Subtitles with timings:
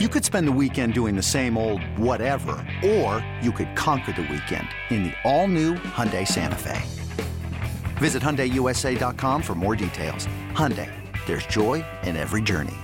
[0.00, 4.22] You could spend the weekend doing the same old whatever, or you could conquer the
[4.22, 6.82] weekend in the all-new Hyundai Santa Fe.
[7.98, 10.26] Visit HyundaiUSA.com for more details.
[10.50, 10.90] Hyundai,
[11.26, 12.74] there's joy in every journey.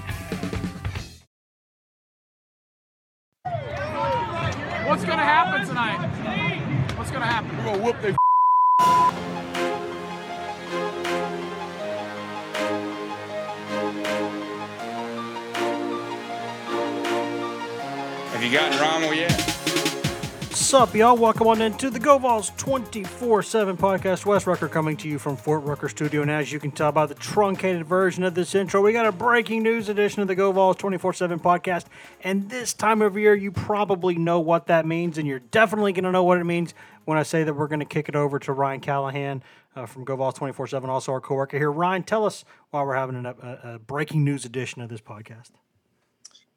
[4.86, 5.98] What's gonna happen tonight?
[6.96, 7.58] What's gonna happen?
[7.58, 8.14] We're gonna whoop their
[18.40, 19.30] Have you gotten Rommel yet?
[20.48, 21.14] What's up, y'all?
[21.14, 24.24] Welcome on into the Go Vols 24 7 podcast.
[24.24, 26.22] Wes Rucker coming to you from Fort Rucker Studio.
[26.22, 29.12] And as you can tell by the truncated version of this intro, we got a
[29.12, 31.84] breaking news edition of the Go Vols 24 7 podcast.
[32.24, 35.18] And this time of year, you probably know what that means.
[35.18, 36.72] And you're definitely going to know what it means
[37.04, 39.42] when I say that we're going to kick it over to Ryan Callahan
[39.76, 41.70] uh, from Go Vols 24 7, also our co worker here.
[41.70, 45.50] Ryan, tell us why we're having a, a, a breaking news edition of this podcast.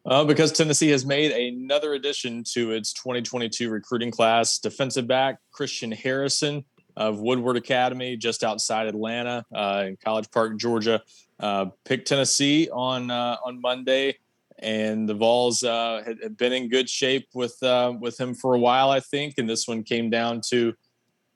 [0.06, 4.60] Uh, because Tennessee has made another addition to its 2022 recruiting class.
[4.60, 6.66] Defensive back Christian Harrison
[6.98, 11.02] of Woodward Academy, just outside Atlanta uh, in College Park, Georgia,
[11.40, 14.18] uh, picked Tennessee on uh, on Monday,
[14.60, 18.54] and the Vols uh, had, had, been in good shape with uh, with him for
[18.54, 19.36] a while, I think.
[19.38, 20.74] And this one came down to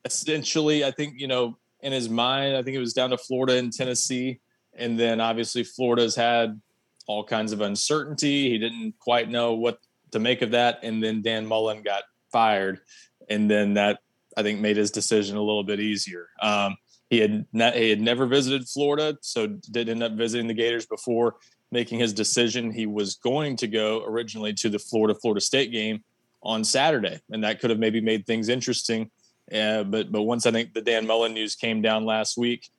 [0.05, 3.57] essentially, I think you know, in his mind, I think it was down to Florida
[3.57, 4.39] and Tennessee,
[4.73, 6.61] and then obviously Florida's had
[7.07, 8.49] all kinds of uncertainty.
[8.49, 9.79] He didn't quite know what
[10.11, 10.79] to make of that.
[10.83, 12.81] And then Dan Mullen got fired.
[13.29, 13.99] And then that,
[14.35, 16.27] I think, made his decision a little bit easier.
[16.41, 16.77] Um,
[17.09, 21.35] he had he had never visited Florida, so did end up visiting the Gators before
[21.71, 22.71] making his decision.
[22.71, 26.03] He was going to go originally to the Florida Florida State game
[26.43, 29.09] on Saturday, and that could have maybe made things interesting.
[29.53, 32.69] Uh, but but once I think the Dan Mullen news came down last week,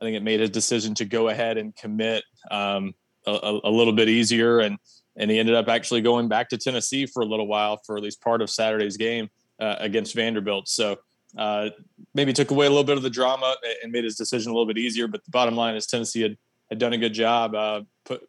[0.00, 2.94] I think it made his decision to go ahead and commit um,
[3.26, 4.60] a, a, little bit easier.
[4.60, 4.78] And
[5.16, 8.02] and he ended up actually going back to Tennessee for a little while for at
[8.02, 9.28] least part of Saturday's game
[9.60, 10.68] uh, against Vanderbilt.
[10.68, 10.96] So
[11.36, 11.70] uh,
[12.14, 14.66] maybe took away a little bit of the drama and made his decision a little
[14.66, 15.08] bit easier.
[15.08, 16.36] But the bottom line is Tennessee had,
[16.70, 17.82] had done a good job uh,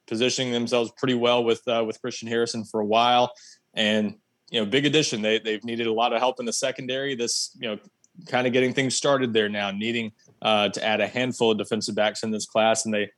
[0.08, 3.32] positioning themselves pretty well with uh, with Christian Harrison for a while.
[3.74, 4.16] And
[4.50, 5.22] you know, big addition.
[5.22, 7.16] They they've needed a lot of help in the secondary.
[7.16, 7.80] This you know,
[8.28, 10.12] kind of getting things started there now, needing
[10.42, 13.12] uh, to add a handful of defensive backs in this class, and they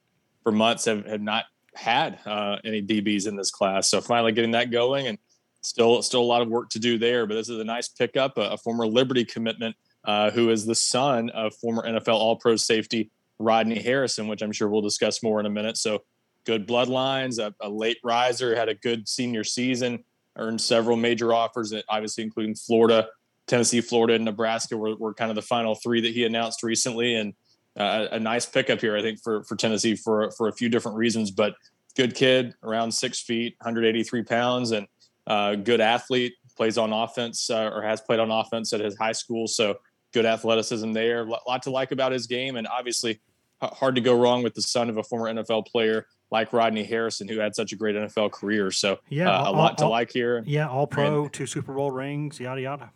[0.44, 1.46] for months have, have not
[1.76, 3.90] had uh, any DBs in this class.
[3.90, 5.18] So finally getting that going and
[5.62, 7.26] still still a lot of work to do there.
[7.26, 10.76] But this is a nice pickup, a, a former Liberty commitment uh, who is the
[10.76, 15.40] son of former NFL All Pro safety Rodney Harrison, which I'm sure we'll discuss more
[15.40, 15.78] in a minute.
[15.78, 16.04] So
[16.46, 20.04] good bloodlines, a, a late riser, had a good senior season,
[20.38, 23.08] earned several major offers, obviously including Florida.
[23.48, 27.16] Tennessee, Florida, and Nebraska were, were kind of the final three that he announced recently,
[27.16, 27.34] and
[27.78, 30.98] uh, a nice pickup here, I think, for for Tennessee for for a few different
[30.98, 31.32] reasons.
[31.32, 31.56] But
[31.96, 34.88] good kid, around six feet, 183 pounds, and
[35.28, 36.34] uh, good athlete.
[36.58, 39.76] Plays on offense uh, or has played on offense at his high school, so
[40.14, 41.22] good athleticism there.
[41.22, 43.22] A lot to like about his game, and obviously
[43.62, 47.28] hard to go wrong with the son of a former NFL player like Rodney Harrison,
[47.28, 48.72] who had such a great NFL career.
[48.72, 50.44] So yeah, uh, all, a lot to all, like here.
[50.46, 52.92] Yeah, all pro, and, two Super Bowl rings, yada yada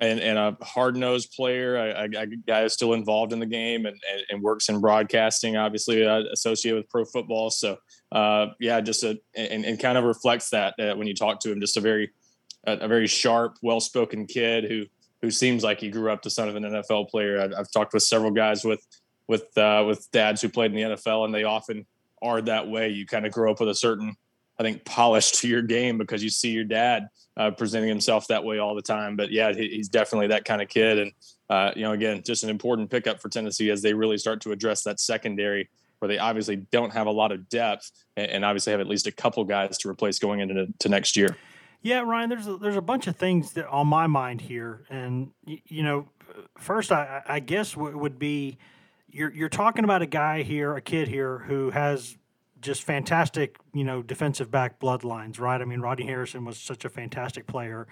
[0.00, 3.86] and, and a hard nosed player, a, a, guy who's still involved in the game
[3.86, 7.50] and, and, and works in broadcasting, obviously uh, associated with pro football.
[7.50, 7.76] So,
[8.10, 11.52] uh, yeah, just a, and, and kind of reflects that uh, when you talk to
[11.52, 12.10] him, just a very,
[12.66, 14.86] a, a very sharp, well spoken kid who,
[15.20, 17.40] who seems like he grew up the son of an NFL player.
[17.40, 18.84] I've, I've talked with several guys with,
[19.28, 21.86] with, uh, with dads who played in the NFL, and they often
[22.22, 22.88] are that way.
[22.88, 24.16] You kind of grow up with a certain,
[24.58, 28.44] I think, polish to your game because you see your dad uh, presenting himself that
[28.44, 29.16] way all the time.
[29.16, 30.98] But yeah, he, he's definitely that kind of kid.
[30.98, 31.12] And,
[31.48, 34.52] uh, you know, again, just an important pickup for Tennessee as they really start to
[34.52, 35.68] address that secondary
[35.98, 39.06] where they obviously don't have a lot of depth and, and obviously have at least
[39.06, 41.36] a couple guys to replace going into to next year.
[41.80, 44.84] Yeah, Ryan, there's a, there's a bunch of things that on my mind here.
[44.90, 46.08] And, you know,
[46.58, 48.58] first, I, I guess w- would be
[49.08, 52.16] you're, you're talking about a guy here, a kid here who has
[52.62, 55.60] just fantastic, you know, defensive back bloodlines, right?
[55.60, 57.86] I mean, Rodney Harrison was such a fantastic player.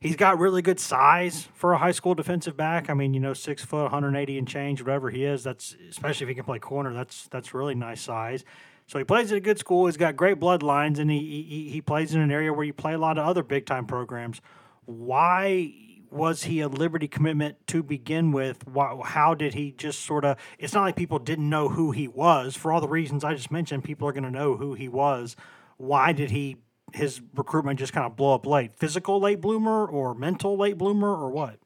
[0.00, 2.90] He's got really good size for a high school defensive back.
[2.90, 5.44] I mean, you know, six foot, 180 and change, whatever he is.
[5.44, 6.92] That's especially if he can play corner.
[6.92, 8.44] That's that's really nice size.
[8.86, 9.86] So he plays at a good school.
[9.86, 12.92] He's got great bloodlines, and he he, he plays in an area where you play
[12.92, 14.40] a lot of other big time programs.
[14.84, 15.72] Why
[16.16, 18.64] was he a Liberty commitment to begin with?
[19.04, 20.38] How did he just sort of?
[20.58, 22.56] It's not like people didn't know who he was.
[22.56, 25.36] For all the reasons I just mentioned, people are going to know who he was.
[25.76, 26.56] Why did he
[26.94, 28.72] his recruitment just kind of blow up late?
[28.76, 31.58] Physical late bloomer or mental late bloomer or what?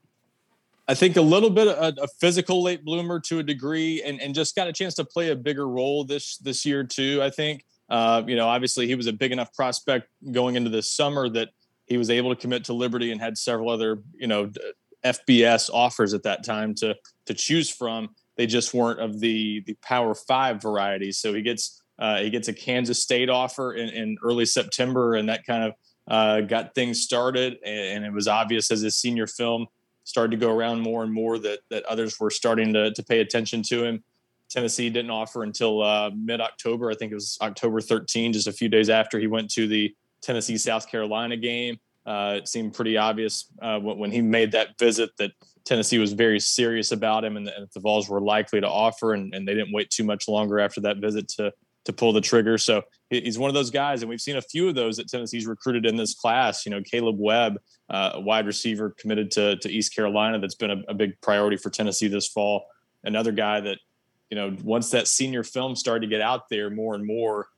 [0.88, 4.34] I think a little bit of a, physical late bloomer to a degree, and, and
[4.34, 7.20] just got a chance to play a bigger role this this year too.
[7.22, 10.88] I think Uh, you know, obviously he was a big enough prospect going into this
[10.88, 11.48] summer that
[11.90, 14.50] he was able to commit to Liberty and had several other, you know,
[15.04, 16.96] FBS offers at that time to
[17.26, 18.10] to choose from.
[18.36, 21.10] They just weren't of the the Power Five variety.
[21.10, 25.28] So he gets uh, he gets a Kansas State offer in, in early September, and
[25.28, 25.74] that kind of
[26.06, 27.58] uh, got things started.
[27.64, 29.66] And, it was obvious as his senior film
[30.04, 33.18] started to go around more and more that that others were starting to to pay
[33.18, 34.04] attention to him.
[34.48, 36.88] Tennessee didn't offer until uh, mid October.
[36.92, 39.92] I think it was October 13, just a few days after he went to the
[40.22, 41.78] Tennessee South Carolina game.
[42.06, 45.32] Uh, it seemed pretty obvious uh, when he made that visit that
[45.64, 49.34] Tennessee was very serious about him and, that the Vols were likely to offer, and,
[49.34, 51.52] and, they didn't wait too much longer after that visit to
[51.86, 52.58] to pull the trigger.
[52.58, 55.46] So he's one of those guys, and we've seen a few of those that Tennessee's
[55.46, 56.66] recruited in this class.
[56.66, 57.58] You know, Caleb Webb,
[57.88, 61.70] uh, wide receiver committed to to East Carolina, that's been a, a big priority for
[61.70, 62.66] Tennessee this fall.
[63.04, 63.78] Another guy that
[64.30, 67.48] you know, once that senior film started to get out there more and more,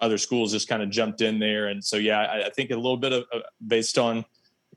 [0.00, 1.68] other schools just kind of jumped in there.
[1.68, 4.24] And so, yeah, I, I think a little bit of uh, based on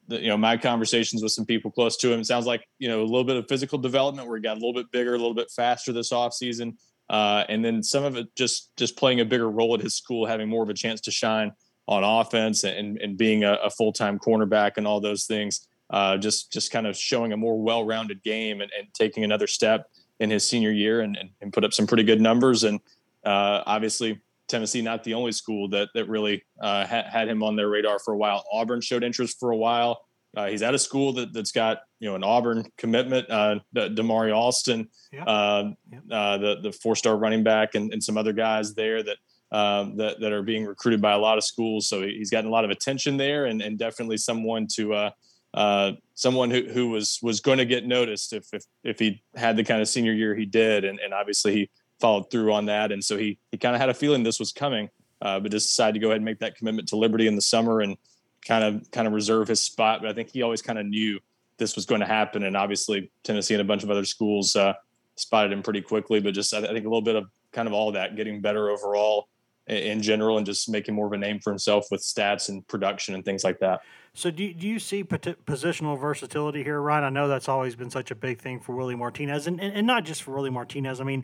[0.08, 3.02] the, you know my conversations with some people close to him, sounds like you know
[3.02, 5.34] a little bit of physical development where he got a little bit bigger, a little
[5.34, 6.78] bit faster this off season,
[7.10, 10.25] uh, and then some of it just just playing a bigger role at his school,
[10.25, 11.52] having more of a chance to shine
[11.88, 15.68] on offense and and being a, a full time cornerback and all those things.
[15.90, 19.48] Uh, just just kind of showing a more well rounded game and, and taking another
[19.48, 19.90] step
[20.20, 22.63] in his senior year and, and, and put up some pretty good numbers.
[22.63, 22.80] And
[23.24, 27.56] uh, obviously, Tennessee not the only school that that really uh, ha- had him on
[27.56, 28.44] their radar for a while.
[28.52, 30.02] Auburn showed interest for a while.
[30.36, 33.30] Uh, he's at a school that that's got you know an Auburn commitment.
[33.30, 35.24] Uh, Damari Alston, yeah.
[35.24, 36.00] Uh, yeah.
[36.16, 39.18] Uh, the the four star running back, and, and some other guys there that.
[39.50, 42.52] Um, that, that are being recruited by a lot of schools, so he's gotten a
[42.52, 45.12] lot of attention there, and, and definitely someone to uh,
[45.54, 49.56] uh, someone who, who was was going to get noticed if, if if he had
[49.56, 52.92] the kind of senior year he did, and, and obviously he followed through on that,
[52.92, 54.90] and so he he kind of had a feeling this was coming,
[55.22, 57.42] uh, but just decided to go ahead and make that commitment to Liberty in the
[57.42, 57.98] summer and
[58.46, 60.02] kind of kind of reserve his spot.
[60.02, 61.20] But I think he always kind of knew
[61.58, 64.74] this was going to happen, and obviously Tennessee and a bunch of other schools uh,
[65.16, 66.20] spotted him pretty quickly.
[66.20, 69.28] But just I think a little bit of kind of all that, getting better overall
[69.68, 73.16] in general, and just making more of a name for himself with stats and production
[73.16, 73.81] and things like that.
[74.14, 77.04] So do, do you see positional versatility here, Ryan?
[77.04, 79.86] I know that's always been such a big thing for Willie Martinez, and, and, and
[79.86, 81.00] not just for Willie Martinez.
[81.00, 81.24] I mean,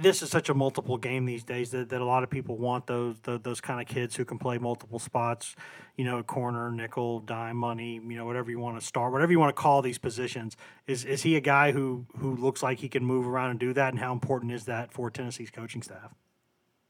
[0.00, 2.88] this is such a multiple game these days that, that a lot of people want
[2.88, 5.54] those, those, those kind of kids who can play multiple spots,
[5.96, 9.38] you know, corner, nickel, dime, money, you know, whatever you want to start, whatever you
[9.38, 10.56] want to call these positions.
[10.88, 13.72] Is is he a guy who who looks like he can move around and do
[13.74, 16.14] that, and how important is that for Tennessee's coaching staff?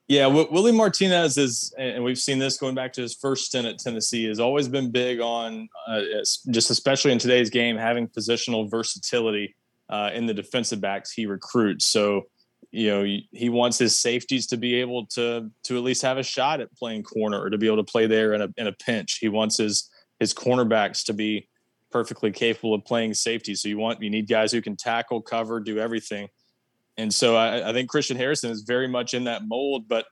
[0.09, 3.79] Yeah, Willie Martinez is, and we've seen this going back to his first stint at
[3.79, 6.01] Tennessee, has always been big on uh,
[6.51, 9.55] just especially in today's game having positional versatility
[9.91, 11.85] uh, in the defensive backs he recruits.
[11.85, 12.23] So,
[12.71, 16.23] you know, he wants his safeties to be able to to at least have a
[16.23, 18.73] shot at playing corner or to be able to play there in a in a
[18.73, 19.19] pinch.
[19.19, 21.49] He wants his his cornerbacks to be
[21.91, 23.55] perfectly capable of playing safety.
[23.55, 26.29] So you want you need guys who can tackle, cover, do everything.
[26.99, 30.06] And so I, I, think Christian Harrison is very much in that mold, but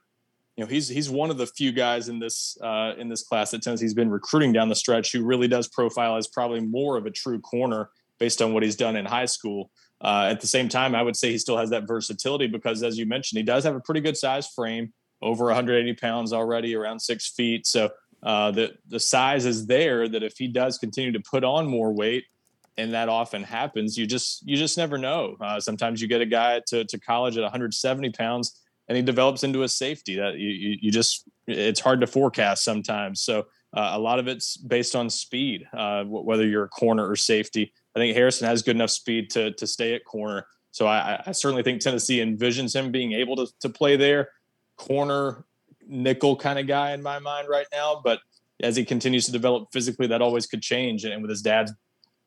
[0.55, 3.51] you know he's he's one of the few guys in this uh, in this class
[3.51, 7.05] that Tennessee's been recruiting down the stretch who really does profile as probably more of
[7.05, 7.89] a true corner
[8.19, 9.69] based on what he's done in high school.
[10.01, 12.97] Uh, at the same time, I would say he still has that versatility because, as
[12.97, 16.99] you mentioned, he does have a pretty good size frame, over 180 pounds already, around
[17.01, 17.67] six feet.
[17.67, 17.89] So
[18.23, 20.07] uh, the the size is there.
[20.07, 22.23] That if he does continue to put on more weight,
[22.77, 23.97] and that often happens.
[23.97, 25.35] You just you just never know.
[25.41, 29.43] Uh, sometimes you get a guy to, to college at 170 pounds and he develops
[29.43, 33.21] into a safety that you, you, you just it's hard to forecast sometimes.
[33.21, 37.15] So uh, a lot of it's based on speed, uh, whether you're a corner or
[37.15, 37.73] safety.
[37.95, 40.47] I think Harrison has good enough speed to to stay at corner.
[40.71, 44.29] So I, I certainly think Tennessee envisions him being able to to play there,
[44.77, 45.45] corner
[45.89, 48.01] nickel kind of guy in my mind right now.
[48.03, 48.19] But
[48.61, 51.05] as he continues to develop physically, that always could change.
[51.05, 51.71] And with his dad's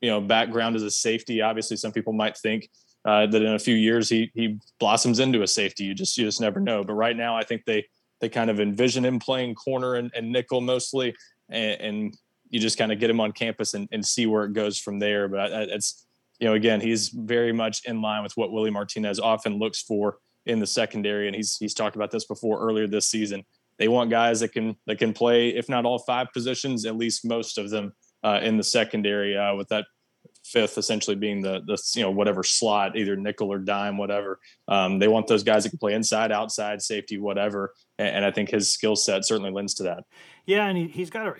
[0.00, 1.40] you know background as a safety.
[1.40, 2.68] Obviously, some people might think
[3.04, 5.84] uh, that in a few years he he blossoms into a safety.
[5.84, 6.84] You just you just never know.
[6.84, 7.86] But right now, I think they
[8.20, 11.14] they kind of envision him playing corner and, and nickel mostly,
[11.48, 12.18] and, and,
[12.52, 14.98] you just kind of get him on campus and, and see where it goes from
[14.98, 15.28] there.
[15.28, 16.08] But it's
[16.40, 20.18] you know again he's very much in line with what Willie Martinez often looks for
[20.46, 23.44] in the secondary, and he's he's talked about this before earlier this season.
[23.78, 27.24] They want guys that can that can play, if not all five positions, at least
[27.24, 27.92] most of them
[28.22, 29.86] uh, in the secondary, uh, with that
[30.44, 34.38] fifth essentially being the the you know whatever slot, either nickel or dime, whatever.
[34.68, 37.72] Um, they want those guys that can play inside, outside, safety, whatever.
[37.98, 40.04] And, and I think his skill set certainly lends to that.
[40.46, 41.34] Yeah, and he, has got a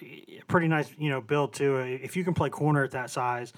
[0.49, 1.79] pretty nice you know build too.
[1.79, 3.53] If you can play corner at that size,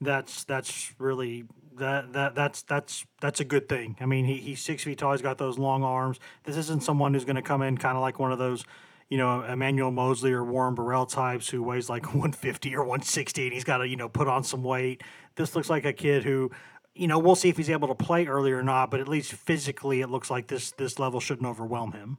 [0.00, 1.44] that's that's really
[1.76, 3.96] that that that's that's that's a good thing.
[4.00, 5.12] I mean, he, he's six feet tall.
[5.12, 6.18] He's got those long arms.
[6.44, 8.64] This isn't someone who's going to come in kind of like one of those,
[9.08, 13.52] you know, Emmanuel Moseley or Warren Burrell types who weighs like 150 or 160 and
[13.52, 15.02] he's got to you know put on some weight.
[15.36, 16.50] This looks like a kid who,
[16.94, 18.90] you know, we'll see if he's able to play early or not.
[18.90, 22.18] But at least physically, it looks like this this level shouldn't overwhelm him.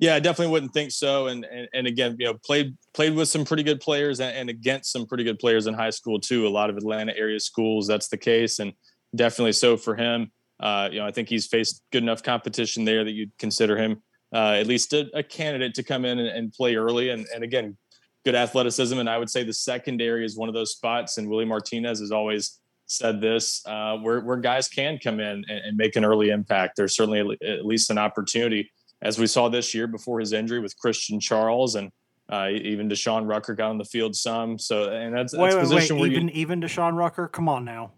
[0.00, 1.28] Yeah, I definitely wouldn't think so.
[1.28, 4.50] And, and and again, you know, played played with some pretty good players and, and
[4.50, 6.46] against some pretty good players in high school too.
[6.46, 8.72] A lot of Atlanta area schools, that's the case, and
[9.14, 10.32] definitely so for him.
[10.60, 14.02] Uh, you know, I think he's faced good enough competition there that you'd consider him
[14.34, 17.10] uh, at least a, a, candidate to come in and, and play early.
[17.10, 17.76] And, and again,
[18.24, 18.98] good athleticism.
[18.98, 21.18] And I would say the secondary is one of those spots.
[21.18, 25.50] And Willie Martinez has always said this, uh, where where guys can come in and,
[25.50, 26.76] and make an early impact.
[26.76, 30.76] There's certainly at least an opportunity as we saw this year before his injury with
[30.78, 31.92] Christian Charles and
[32.30, 34.58] uh, even Deshaun Rucker got on the field some.
[34.58, 36.12] So and that's, wait, that's wait, position wait.
[36.12, 37.28] even you, even Deshaun Rucker.
[37.28, 37.92] Come on now.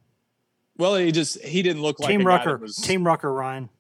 [0.77, 2.59] Well, he just he didn't look like Team Rucker.
[2.59, 3.71] Was, Team Rucker, Ryan.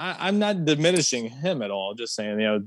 [0.00, 1.94] I, am not diminishing him at all.
[1.94, 2.62] Just saying, you know,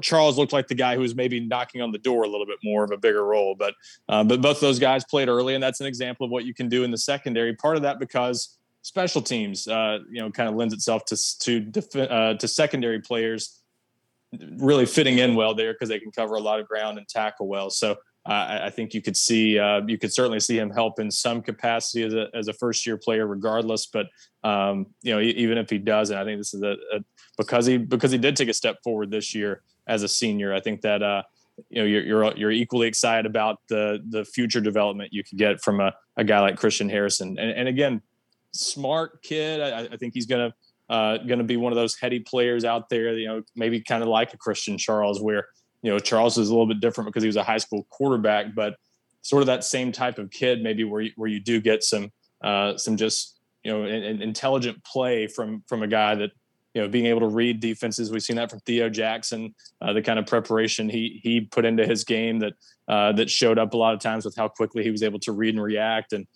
[0.00, 2.58] Charles looked like the guy who was maybe knocking on the door a little bit
[2.64, 3.54] more of a bigger role.
[3.54, 3.74] But
[4.08, 6.68] uh, but both those guys played early, and that's an example of what you can
[6.68, 7.54] do in the secondary.
[7.54, 11.60] Part of that because special teams, uh, you know, kind of lends itself to to
[11.60, 13.62] def- uh, to secondary players
[14.58, 17.46] really fitting in well there because they can cover a lot of ground and tackle
[17.46, 17.70] well.
[17.70, 17.96] So
[18.28, 22.02] I think you could see uh, you could certainly see him help in some capacity
[22.02, 23.86] as a as a first year player, regardless.
[23.86, 24.06] But
[24.42, 27.00] um, you know, even if he doesn't, I think this is a, a,
[27.38, 30.52] because he because he did take a step forward this year as a senior.
[30.52, 31.22] I think that uh,
[31.68, 35.62] you know you're, you're you're equally excited about the the future development you could get
[35.62, 37.38] from a, a guy like Christian Harrison.
[37.38, 38.02] And, and again,
[38.52, 39.60] smart kid.
[39.60, 40.52] I, I think he's gonna
[40.88, 43.16] uh, gonna be one of those heady players out there.
[43.16, 45.46] You know, maybe kind of like a Christian Charles, where
[45.82, 48.54] you know Charles is a little bit different because he was a high school quarterback,
[48.54, 48.76] but
[49.22, 52.10] sort of that same type of kid, maybe where you, where you do get some
[52.42, 56.30] uh, some just you know an, intelligent play from from a guy that
[56.74, 58.10] you know being able to read defenses.
[58.10, 61.86] We've seen that from Theo Jackson, uh, the kind of preparation he he put into
[61.86, 62.52] his game that
[62.88, 65.32] uh, that showed up a lot of times with how quickly he was able to
[65.32, 66.26] read and react and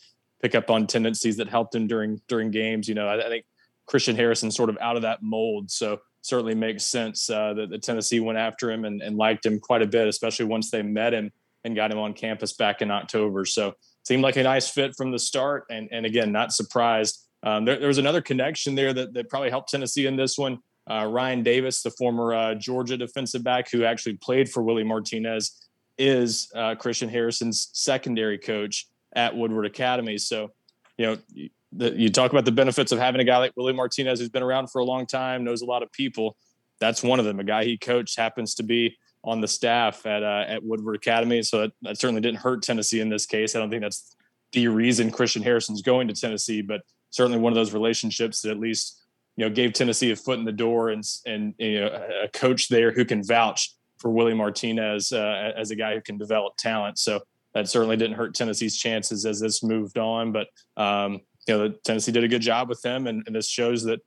[0.42, 2.88] pick up on tendencies that helped him during during games.
[2.88, 3.44] You know, I, I think
[3.87, 5.70] Christian Harrison sort of out of that mold.
[5.70, 9.58] So certainly makes sense uh, that the Tennessee went after him and, and, liked him
[9.58, 11.32] quite a bit, especially once they met him
[11.64, 13.44] and got him on campus back in October.
[13.44, 13.74] So
[14.04, 15.64] seemed like a nice fit from the start.
[15.70, 17.26] And, and again, not surprised.
[17.42, 20.58] Um, there, there, was another connection there that, that probably helped Tennessee in this one.
[20.90, 25.68] Uh, Ryan Davis, the former uh, Georgia defensive back who actually played for Willie Martinez,
[25.98, 30.18] is uh, Christian Harrison's secondary coach at Woodward Academy.
[30.18, 30.50] So,
[30.96, 34.28] you know, you talk about the benefits of having a guy like Willie Martinez who's
[34.28, 36.36] been around for a long time, knows a lot of people.
[36.80, 37.38] That's one of them.
[37.38, 41.42] A guy he coached happens to be on the staff at uh, at Woodward Academy,
[41.42, 43.54] so that, that, certainly didn't hurt Tennessee in this case.
[43.54, 44.16] I don't think that's
[44.52, 48.58] the reason Christian Harrison's going to Tennessee, but certainly one of those relationships that at
[48.58, 49.04] least
[49.36, 52.68] you know gave Tennessee a foot in the door and and you know, a coach
[52.68, 56.98] there who can vouch for Willie Martinez uh, as a guy who can develop talent.
[56.98, 57.20] So
[57.52, 60.32] that certainly didn't hurt Tennessee's chances as this moved on.
[60.32, 60.46] But
[60.76, 61.20] um,
[61.50, 64.00] you know, Tennessee did a good job with them, and, and this shows that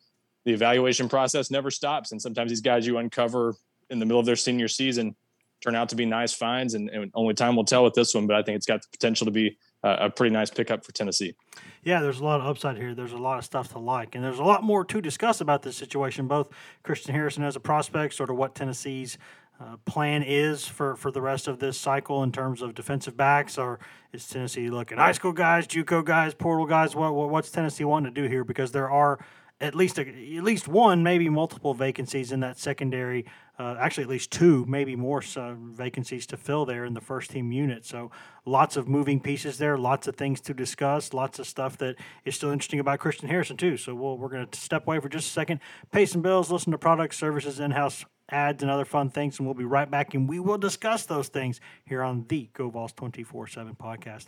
[0.45, 2.11] the evaluation process never stops.
[2.11, 3.55] And sometimes these guys you uncover
[3.89, 5.15] in the middle of their senior season
[5.61, 8.27] turn out to be nice finds, and, and only time will tell with this one.
[8.27, 10.91] But I think it's got the potential to be a, a pretty nice pickup for
[10.93, 11.35] Tennessee.
[11.83, 12.95] Yeah, there's a lot of upside here.
[12.95, 15.63] There's a lot of stuff to like, and there's a lot more to discuss about
[15.63, 16.27] this situation.
[16.27, 16.49] Both
[16.83, 19.17] Christian Harrison as a prospect, sort of what Tennessee's
[19.59, 23.57] uh, plan is for, for the rest of this cycle in terms of defensive backs,
[23.57, 23.79] or
[24.11, 26.95] is Tennessee looking high school guys, JUCO guys, portal guys?
[26.95, 28.43] What, what what's Tennessee wanting to do here?
[28.43, 29.19] Because there are
[29.61, 33.25] at least a, at least one, maybe multiple vacancies in that secondary.
[33.57, 37.31] Uh, actually, at least two, maybe more so vacancies to fill there in the first
[37.31, 37.85] team unit.
[37.85, 38.11] So
[38.45, 41.95] lots of moving pieces there, lots of things to discuss, lots of stuff that
[42.25, 43.77] is still interesting about Christian Harrison too.
[43.77, 45.59] So we'll, we're going to step away for just a second,
[45.91, 49.53] pay some bills, listen to products, services, in-house ads, and other fun things, and we'll
[49.53, 54.27] be right back, and we will discuss those things here on the GoVols 24/7 podcast.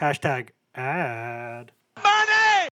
[0.00, 1.72] Hashtag ad.
[1.96, 2.68] Money!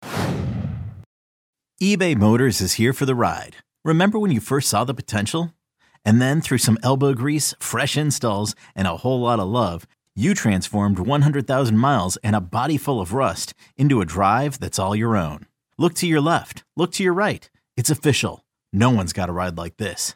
[1.82, 3.58] eBay Motors is here for the ride.
[3.84, 5.54] Remember when you first saw the potential?
[6.06, 10.34] And then through some elbow grease, fresh installs, and a whole lot of love, you
[10.34, 15.16] transformed 100,000 miles and a body full of rust into a drive that's all your
[15.16, 15.48] own.
[15.78, 16.64] Look to your left.
[16.76, 17.50] Look to your right.
[17.76, 18.46] It's official.
[18.72, 20.16] No one's got a ride like this.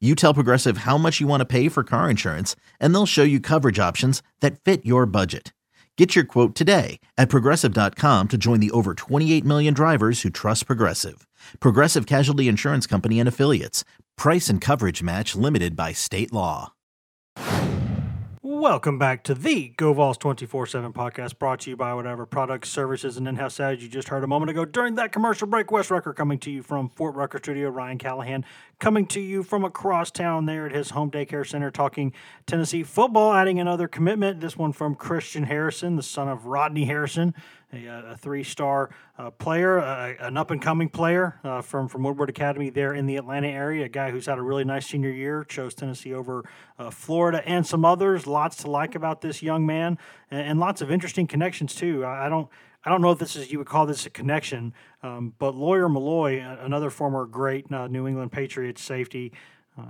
[0.00, 3.24] You tell Progressive how much you want to pay for car insurance, and they'll show
[3.24, 5.52] you coverage options that fit your budget.
[5.96, 10.66] Get your quote today at progressive.com to join the over 28 million drivers who trust
[10.66, 11.26] Progressive.
[11.58, 13.82] Progressive Casualty Insurance Company and Affiliates.
[14.16, 16.74] Price and coverage match limited by state law.
[18.50, 23.16] Welcome back to the GoVols 24 7 podcast brought to you by whatever products, services,
[23.16, 25.70] and in house ads you just heard a moment ago during that commercial break.
[25.70, 27.68] Wes Rucker coming to you from Fort Rucker Studio.
[27.68, 28.44] Ryan Callahan
[28.78, 32.12] coming to you from across town there at his home daycare center talking
[32.46, 34.40] Tennessee football, adding another commitment.
[34.40, 37.34] This one from Christian Harrison, the son of Rodney Harrison
[37.72, 42.94] a, a three-star uh, player, uh, an up-and-coming player uh, from from Woodward Academy there
[42.94, 43.84] in the Atlanta area.
[43.84, 46.44] A guy who's had a really nice senior year, chose Tennessee over
[46.78, 48.26] uh, Florida and some others.
[48.26, 49.98] Lots to like about this young man,
[50.30, 52.04] and, and lots of interesting connections too.
[52.04, 52.48] I, I, don't.
[52.84, 55.88] I don't know if this is you would call this a connection, um, but Lawyer
[55.88, 59.32] Milloy, another former great uh, New England Patriots safety,
[59.76, 59.82] uh,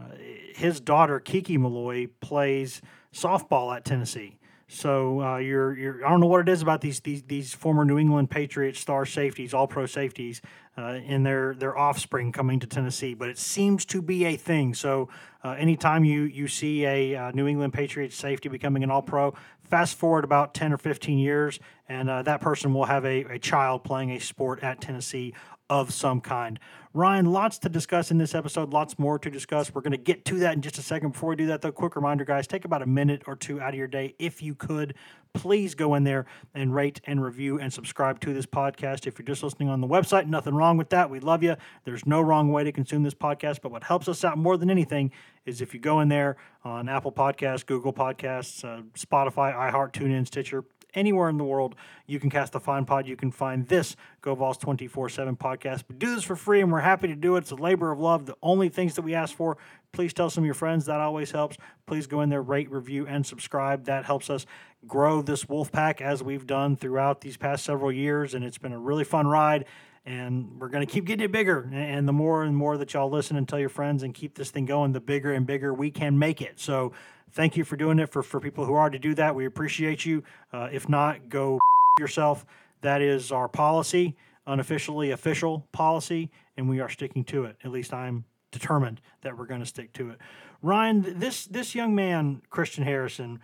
[0.54, 2.80] his daughter Kiki Milloy plays
[3.12, 4.37] softball at Tennessee.
[4.70, 7.86] So uh, you're, you're I don't know what it is about these these, these former
[7.86, 10.42] New England Patriots star safeties, all pro safeties,
[10.76, 14.74] uh, in their their offspring coming to Tennessee, but it seems to be a thing.
[14.74, 15.08] So
[15.42, 19.34] uh, anytime you you see a uh, New England Patriots safety becoming an all pro,
[19.62, 21.58] fast forward about ten or fifteen years,
[21.88, 25.32] and uh, that person will have a, a child playing a sport at Tennessee
[25.70, 26.58] of some kind.
[26.94, 29.72] Ryan, lots to discuss in this episode, lots more to discuss.
[29.72, 31.12] We're going to get to that in just a second.
[31.12, 33.70] Before we do that, though, quick reminder, guys, take about a minute or two out
[33.70, 34.94] of your day if you could.
[35.34, 39.06] Please go in there and rate and review and subscribe to this podcast.
[39.06, 41.10] If you're just listening on the website, nothing wrong with that.
[41.10, 41.56] We love you.
[41.84, 43.60] There's no wrong way to consume this podcast.
[43.62, 45.12] But what helps us out more than anything
[45.44, 50.26] is if you go in there on Apple Podcasts, Google Podcasts, uh, Spotify, iHeart, TuneIn,
[50.26, 51.74] Stitcher, anywhere in the world
[52.08, 53.06] you can cast the fine pod.
[53.06, 55.84] You can find this GoVols 24 7 podcast.
[55.88, 57.40] We do this for free and we're happy to do it.
[57.40, 58.24] It's a labor of love.
[58.24, 59.58] The only things that we ask for,
[59.92, 60.86] please tell some of your friends.
[60.86, 61.58] That always helps.
[61.86, 63.84] Please go in there, rate, review, and subscribe.
[63.84, 64.46] That helps us
[64.86, 68.32] grow this wolf pack as we've done throughout these past several years.
[68.32, 69.66] And it's been a really fun ride
[70.06, 71.68] and we're going to keep getting it bigger.
[71.70, 74.50] And the more and more that y'all listen and tell your friends and keep this
[74.50, 76.58] thing going, the bigger and bigger we can make it.
[76.58, 76.94] So
[77.32, 78.10] thank you for doing it.
[78.10, 80.22] For, for people who already do that, we appreciate you.
[80.52, 81.58] Uh, if not, go
[81.98, 82.46] yourself.
[82.82, 87.56] That is our policy, unofficially official policy, and we are sticking to it.
[87.64, 90.18] At least I'm determined that we're going to stick to it.
[90.62, 93.40] Ryan, this this young man, Christian Harrison,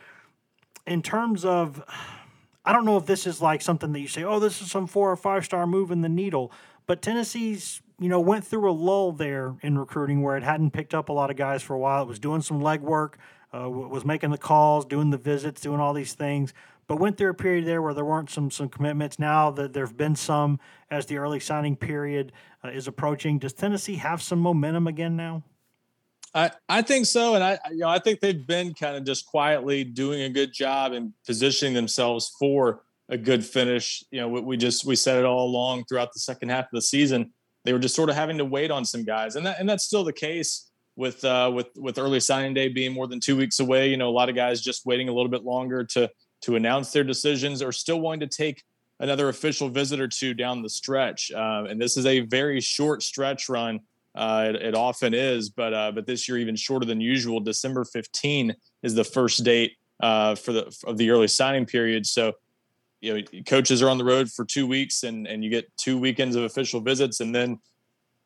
[0.86, 1.82] in terms of,
[2.64, 4.86] I don't know if this is like something that you say, oh, this is some
[4.86, 6.52] four or five star move in the needle,
[6.86, 10.94] but Tennessee's you know went through a lull there in recruiting where it hadn't picked
[10.94, 12.02] up a lot of guys for a while.
[12.02, 13.14] It was doing some legwork
[13.54, 16.52] uh, was making the calls, doing the visits, doing all these things,
[16.86, 19.18] but went through a period there where there weren't some some commitments.
[19.18, 20.58] Now that there have been some
[20.90, 22.32] as the early signing period
[22.64, 25.42] uh, is approaching, does Tennessee have some momentum again now?
[26.34, 29.26] I, I think so, and I you know I think they've been kind of just
[29.26, 34.02] quietly doing a good job and positioning themselves for a good finish.
[34.10, 36.72] You know, we, we just we said it all along throughout the second half of
[36.72, 37.32] the season.
[37.64, 39.84] They were just sort of having to wait on some guys, and that and that's
[39.84, 43.60] still the case with uh, with with early signing day being more than two weeks
[43.60, 43.88] away.
[43.88, 46.10] You know, a lot of guys just waiting a little bit longer to
[46.42, 48.62] to announce their decisions, or still wanting to take
[49.00, 51.32] another official visit or two down the stretch.
[51.32, 53.80] Uh, and this is a very short stretch run.
[54.14, 57.40] Uh, it, it, often is, but uh, but this year even shorter than usual.
[57.40, 58.54] December 15
[58.84, 62.06] is the first date uh, for the of the early signing period.
[62.06, 62.32] So
[63.00, 65.98] you know coaches are on the road for two weeks, and and you get two
[65.98, 67.58] weekends of official visits, and then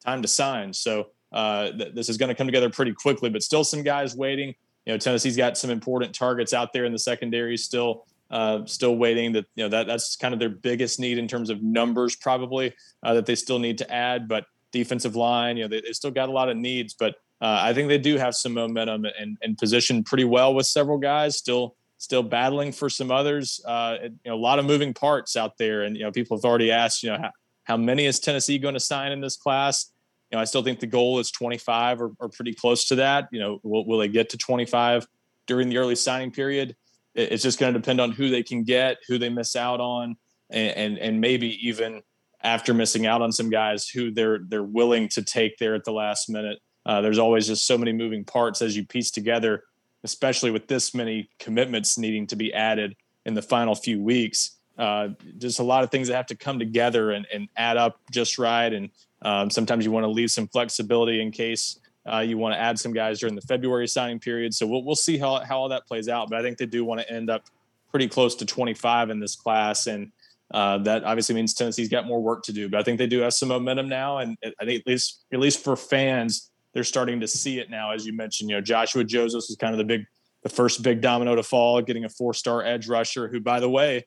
[0.04, 0.74] time to sign.
[0.74, 4.16] So uh, th- this is going to come together pretty quickly, but still some guys
[4.16, 4.54] waiting.
[4.86, 8.06] You know, Tennessee's got some important targets out there in the secondary still.
[8.30, 11.48] Uh, still waiting that you know that that's kind of their biggest need in terms
[11.48, 15.80] of numbers probably uh, that they still need to add but defensive line you know
[15.80, 18.52] they, still got a lot of needs but uh, I think they do have some
[18.52, 23.62] momentum and, and positioned pretty well with several guys still still battling for some others
[23.66, 26.44] uh, you know a lot of moving parts out there and you know people have
[26.44, 27.30] already asked you know how,
[27.64, 29.90] how many is Tennessee going to sign in this class
[30.30, 33.28] you know, I still think the goal is 25 or, or pretty close to that.
[33.32, 35.06] You know, will, will they get to 25
[35.46, 36.76] during the early signing period?
[37.14, 40.16] It's just going to depend on who they can get, who they miss out on,
[40.50, 42.02] and and, and maybe even
[42.42, 45.92] after missing out on some guys who they're they're willing to take there at the
[45.92, 46.58] last minute.
[46.86, 49.64] Uh, there's always just so many moving parts as you piece together,
[50.04, 52.94] especially with this many commitments needing to be added
[53.26, 54.57] in the final few weeks.
[54.78, 58.00] Uh, just a lot of things that have to come together and, and add up
[58.12, 58.72] just right.
[58.72, 58.90] And
[59.22, 62.78] um, sometimes you want to leave some flexibility in case uh, you want to add
[62.78, 64.54] some guys during the February signing period.
[64.54, 66.30] So we'll, we'll see how, how all that plays out.
[66.30, 67.44] But I think they do want to end up
[67.90, 69.88] pretty close to 25 in this class.
[69.88, 70.12] And
[70.52, 72.68] uh, that obviously means Tennessee's got more work to do.
[72.68, 74.18] But I think they do have some momentum now.
[74.18, 77.90] And I think at least, at least for fans, they're starting to see it now.
[77.90, 80.06] As you mentioned, you know, Joshua Josephs is kind of the big,
[80.42, 83.68] the first big domino to fall, getting a four star edge rusher who, by the
[83.68, 84.06] way,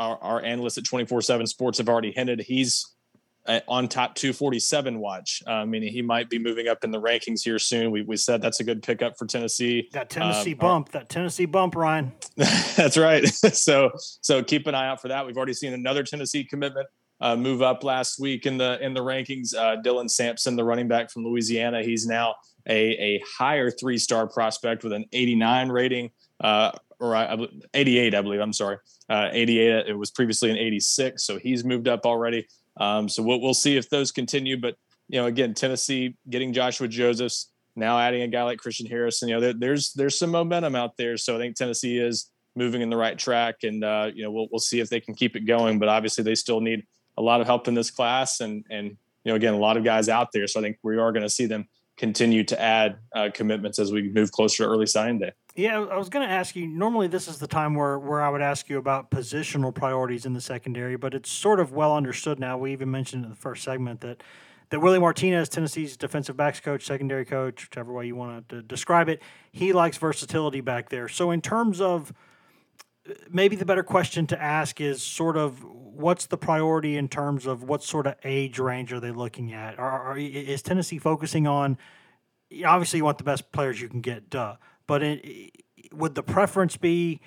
[0.00, 2.94] our, our analysts at 24 7 Sports have already hinted he's
[3.46, 7.42] uh, on top 247 watch, uh, meaning he might be moving up in the rankings
[7.42, 7.90] here soon.
[7.90, 9.88] We, we said that's a good pickup for Tennessee.
[9.92, 12.12] That Tennessee uh, bump, our, that Tennessee bump, Ryan.
[12.36, 13.26] that's right.
[13.28, 15.26] so so keep an eye out for that.
[15.26, 16.86] We've already seen another Tennessee commitment
[17.20, 19.54] uh, move up last week in the in the rankings.
[19.54, 22.34] Uh, Dylan Sampson, the running back from Louisiana, he's now
[22.68, 26.10] a, a higher three star prospect with an 89 rating.
[26.40, 27.36] Uh, or I,
[27.74, 28.40] 88, I believe.
[28.40, 28.76] I'm sorry,
[29.08, 29.88] uh, 88.
[29.88, 32.46] It was previously an 86, so he's moved up already.
[32.76, 34.56] Um, so we'll, we'll see if those continue.
[34.56, 34.76] But
[35.08, 39.28] you know, again, Tennessee getting Joshua Josephs now adding a guy like Christian Harrison.
[39.28, 41.16] You know, there, there's there's some momentum out there.
[41.16, 44.48] So I think Tennessee is moving in the right track, and uh, you know, we'll
[44.50, 45.78] we'll see if they can keep it going.
[45.78, 46.86] But obviously, they still need
[47.16, 49.84] a lot of help in this class, and and you know, again, a lot of
[49.84, 50.46] guys out there.
[50.46, 53.92] So I think we are going to see them continue to add uh, commitments as
[53.92, 55.32] we move closer to early signing day.
[55.56, 56.66] Yeah, I was going to ask you.
[56.66, 60.32] Normally, this is the time where, where I would ask you about positional priorities in
[60.32, 62.56] the secondary, but it's sort of well understood now.
[62.56, 64.22] We even mentioned in the first segment that
[64.70, 69.08] that Willie Martinez, Tennessee's defensive backs coach, secondary coach, whichever way you want to describe
[69.08, 71.08] it, he likes versatility back there.
[71.08, 72.12] So, in terms of
[73.28, 77.64] maybe the better question to ask is sort of what's the priority in terms of
[77.64, 79.78] what sort of age range are they looking at?
[79.78, 81.76] Are, are, is Tennessee focusing on?
[82.64, 84.56] Obviously, you want the best players you can get, duh.
[84.90, 85.52] But it,
[85.92, 87.20] would the preference be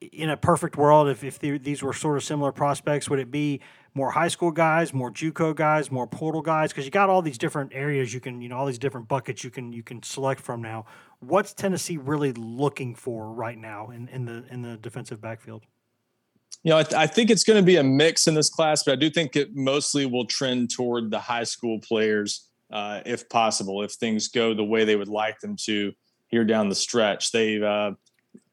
[0.00, 3.08] in a perfect world if, if these were sort of similar prospects?
[3.08, 3.62] Would it be
[3.94, 6.72] more high school guys, more JUCO guys, more portal guys?
[6.72, 9.42] Because you got all these different areas you can, you know, all these different buckets
[9.42, 10.84] you can you can select from now.
[11.20, 15.64] What's Tennessee really looking for right now in, in the in the defensive backfield?
[16.64, 18.82] You know, I, th- I think it's going to be a mix in this class,
[18.82, 23.26] but I do think it mostly will trend toward the high school players, uh, if
[23.30, 25.94] possible, if things go the way they would like them to
[26.28, 27.32] here down the stretch.
[27.32, 27.92] They've, uh,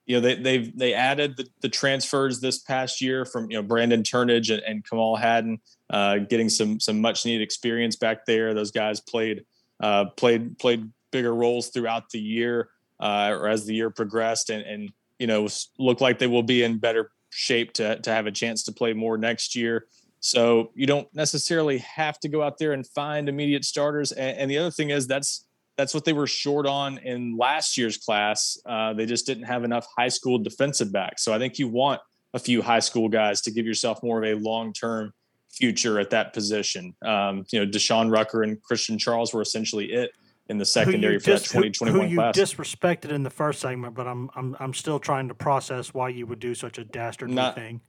[0.05, 3.63] you know, they they've they added the, the, transfers this past year from you know
[3.63, 5.59] Brandon Turnage and, and Kamal Hadden,
[5.89, 8.53] uh, getting some some much needed experience back there.
[8.53, 9.45] Those guys played
[9.81, 14.63] uh, played played bigger roles throughout the year uh, or as the year progressed, and,
[14.65, 15.47] and you know
[15.79, 18.93] look like they will be in better shape to to have a chance to play
[18.93, 19.87] more next year.
[20.19, 24.13] So you don't necessarily have to go out there and find immediate starters.
[24.13, 25.45] And, and the other thing is that's
[25.77, 28.57] that's what they were short on in last year's class.
[28.65, 31.23] Uh, they just didn't have enough high school defensive backs.
[31.23, 32.01] So I think you want
[32.33, 35.13] a few high school guys to give yourself more of a long term
[35.51, 36.95] future at that position.
[37.03, 40.11] Um, you know, Deshaun Rucker and Christian Charles were essentially it
[40.49, 42.35] in the secondary for dis- that 2021 who, who class.
[42.35, 46.09] you disrespected in the first segment, but I'm I'm I'm still trying to process why
[46.09, 47.81] you would do such a dastardly not, thing.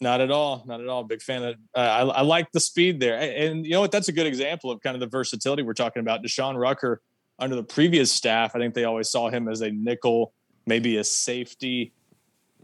[0.00, 0.64] Not at all.
[0.66, 1.02] Not at all.
[1.04, 1.56] Big fan of.
[1.74, 3.90] Uh, I, I like the speed there, and, you know what?
[3.90, 6.22] That's a good example of kind of the versatility we're talking about.
[6.22, 7.00] Deshaun Rucker
[7.38, 10.32] under the previous staff, I think they always saw him as a nickel,
[10.66, 11.92] maybe a safety.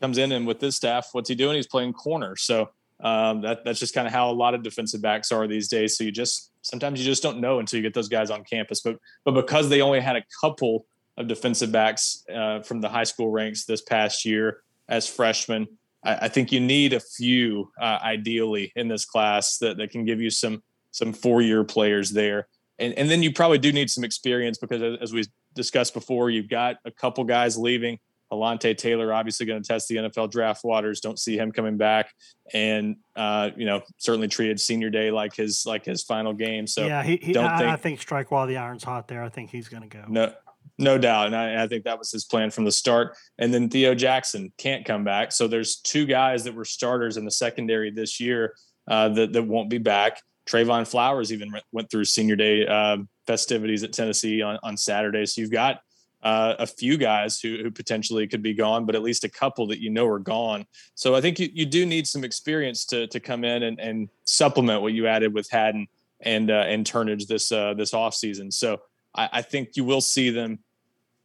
[0.01, 1.57] Comes in and with this staff, what's he doing?
[1.57, 2.37] He's playing corner.
[2.37, 2.70] So
[3.01, 5.97] um, that that's just kind of how a lot of defensive backs are these days.
[5.97, 8.81] So you just sometimes you just don't know until you get those guys on campus.
[8.81, 13.05] But but because they only had a couple of defensive backs uh, from the high
[13.05, 15.68] school ranks this past year as freshmen,
[16.05, 20.05] I, I think you need a few uh, ideally in this class that, that can
[20.05, 22.47] give you some some four year players there
[22.79, 26.49] and, and then you probably do need some experience because as we discussed before, you've
[26.49, 27.99] got a couple guys leaving.
[28.33, 31.01] Alontae Taylor obviously going to test the NFL draft waters.
[31.01, 32.12] Don't see him coming back,
[32.53, 36.67] and uh, you know certainly treated senior day like his like his final game.
[36.67, 39.07] So yeah, he, he don't I, think, I think strike while the iron's hot.
[39.07, 40.05] There, I think he's going to go.
[40.09, 40.33] No,
[40.79, 43.16] no doubt, and I, I, think that was his plan from the start.
[43.38, 47.24] And then Theo Jackson can't come back, so there's two guys that were starters in
[47.24, 48.55] the secondary this year
[48.88, 50.20] uh, that that won't be back.
[50.46, 55.24] Trevon Flowers even went through senior day uh, festivities at Tennessee on, on Saturday.
[55.27, 55.81] So you've got
[56.22, 59.66] uh, a few guys who, who potentially could be gone, but at least a couple
[59.68, 60.66] that you know are gone.
[60.94, 64.09] So I think you, you do need some experience to to come in and, and
[64.24, 65.87] supplement what you added with Hadden
[66.20, 68.53] and uh, and Turnage this uh, this offseason.
[68.53, 68.81] So
[69.14, 70.59] I, I think you will see them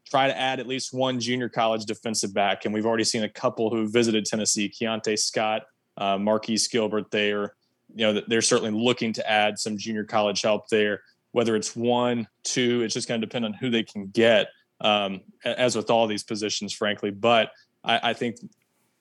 [0.10, 3.30] try to add at least one junior college defensive back, and we've already seen a
[3.30, 5.63] couple who visited Tennessee: Keionte Scott,
[5.97, 7.56] uh, Marquise Gilbert there.
[7.95, 11.02] you know, they're certainly looking to add some junior college help there.
[11.32, 14.47] Whether it's one, two, it's just going to depend on who they can get.
[14.82, 17.52] Um, as with all these positions, frankly, but
[17.84, 18.38] I, I think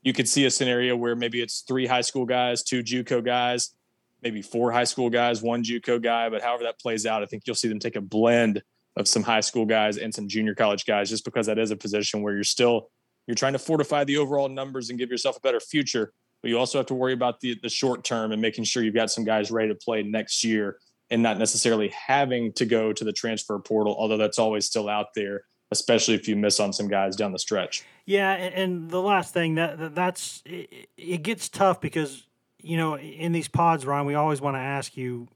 [0.03, 3.74] you could see a scenario where maybe it's three high school guys, two JUCO guys,
[4.22, 6.29] maybe four high school guys, one JUCO guy.
[6.31, 8.62] But however that plays out, I think you'll see them take a blend
[8.99, 11.77] of some high school guys and some junior college guys, just because that is a
[11.77, 12.91] position where you're still
[13.27, 16.13] you're trying to fortify the overall numbers and give yourself a better future.
[16.43, 18.95] But you also have to worry about the the short term and making sure you've
[18.95, 20.79] got some guys ready to play next year
[21.11, 25.07] and not necessarily having to go to the transfer portal, although that's always still out
[25.15, 27.85] there especially if you miss on some guys down the stretch.
[28.07, 32.27] Yeah, and the last thing that that's it, it gets tough because
[32.61, 35.29] you know in these pods, Ryan, we always want to ask you.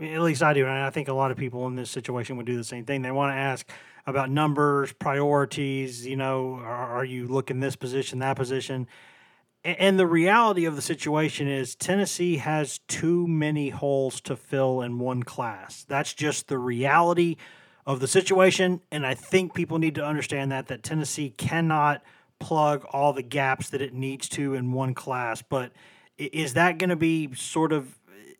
[0.00, 2.46] At least I do, and I think a lot of people in this situation would
[2.46, 3.02] do the same thing.
[3.02, 3.68] They want to ask
[4.06, 6.06] about numbers, priorities.
[6.06, 8.86] You know, are, are you looking this position, that position?
[9.64, 15.00] And the reality of the situation is Tennessee has too many holes to fill in
[15.00, 15.84] one class.
[15.88, 17.36] That's just the reality
[17.84, 18.80] of the situation.
[18.92, 22.02] And I think people need to understand that that Tennessee cannot
[22.38, 25.42] plug all the gaps that it needs to in one class.
[25.42, 25.72] But
[26.16, 27.97] is that going to be sort of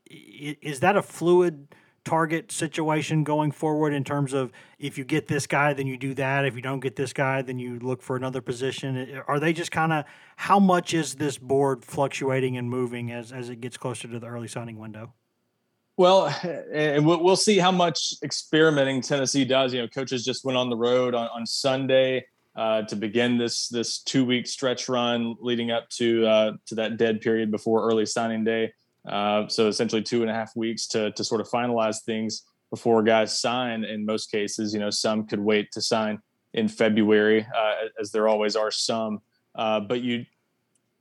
[0.08, 1.68] is that a fluid
[2.04, 6.14] target situation going forward in terms of if you get this guy then you do
[6.14, 9.52] that if you don't get this guy then you look for another position are they
[9.52, 13.76] just kind of how much is this board fluctuating and moving as as it gets
[13.76, 15.12] closer to the early signing window
[15.98, 16.32] well,
[16.72, 19.74] and we'll see how much experimenting Tennessee does.
[19.74, 23.66] You know, coaches just went on the road on, on Sunday uh, to begin this
[23.66, 28.06] this two week stretch run leading up to uh, to that dead period before early
[28.06, 28.72] signing day.
[29.08, 33.02] Uh, so essentially two and a half weeks to to sort of finalize things before
[33.02, 33.84] guys sign.
[33.84, 36.18] In most cases, you know, some could wait to sign
[36.54, 39.20] in February, uh, as there always are some.
[39.54, 40.24] Uh, but you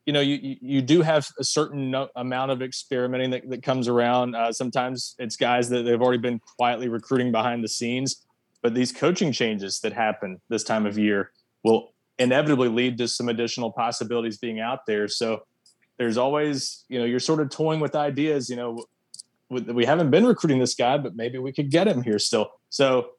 [0.06, 3.90] you know, you you do have a certain no, amount of experimenting that, that comes
[3.90, 4.36] around.
[4.36, 8.26] Uh, sometimes it's guys that they've already been quietly recruiting behind the scenes,
[8.62, 11.32] but these coaching changes that happen this time of year
[11.66, 15.10] will inevitably lead to some additional possibilities being out there.
[15.10, 15.44] So
[15.98, 18.50] there's always, you know, you're sort of toying with ideas.
[18.50, 18.86] You know,
[19.50, 22.52] we haven't been recruiting this guy, but maybe we could get him here still.
[22.70, 23.12] So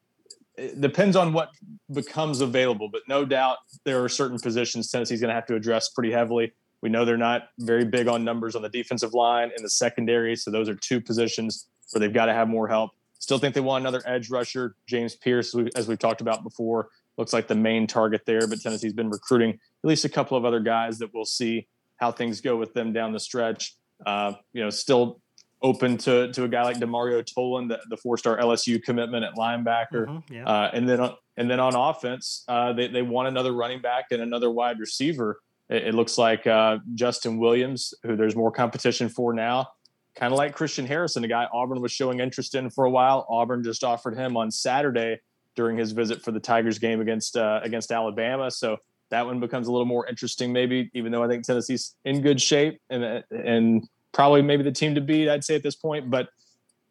[0.57, 1.51] it depends on what
[1.93, 5.88] becomes available, but no doubt there are certain positions Tennessee's going to have to address
[5.88, 6.53] pretty heavily.
[6.83, 10.37] We know they're not very big on numbers on the defensive line and the secondary.
[10.37, 12.91] So those are two positions where they've got to have more help.
[13.19, 14.77] Still think they want another edge rusher.
[14.87, 18.47] James Pearce as we've talked about before, looks like the main target there.
[18.47, 21.67] But Tennessee's been recruiting at least a couple of other guys that we'll see
[21.98, 23.76] how things go with them down the stretch.
[24.04, 25.20] Uh, you know, still
[25.61, 29.34] open to to a guy like Demario Tolan, the, the four star LSU commitment at
[29.34, 30.44] linebacker, mm-hmm, yeah.
[30.44, 34.06] uh, and then on, and then on offense, uh, they they want another running back
[34.11, 39.08] and another wide receiver it, it looks like uh, Justin Williams, who there's more competition
[39.08, 39.68] for now,
[40.14, 43.26] kind of like Christian Harrison, a guy Auburn was showing interest in for a while.
[43.28, 45.20] Auburn just offered him on Saturday
[45.54, 48.50] during his visit for the Tigers game against uh, against Alabama.
[48.50, 48.78] So
[49.11, 50.90] that one becomes a little more interesting, maybe.
[50.94, 55.01] Even though I think Tennessee's in good shape and and probably maybe the team to
[55.01, 56.11] beat, I'd say at this point.
[56.11, 56.31] But a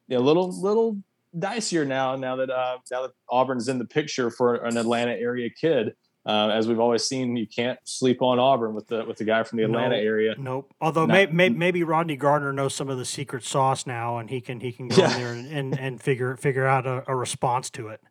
[0.08, 0.97] you know, little little
[1.38, 2.15] dicier now.
[2.15, 5.95] Now that uh, now that Auburn's in the picture for an Atlanta area kid.
[6.25, 9.43] Uh, as we've always seen, you can't sleep on Auburn with the with the guy
[9.43, 10.36] from the Atlanta nope, area.
[10.38, 10.73] Nope.
[10.82, 14.30] Although Not, may, may, maybe Rodney Garner knows some of the secret sauce now, and
[14.30, 15.15] he can he can go yeah.
[15.15, 18.01] in there and, and, and, figure figure out a, a, response to it.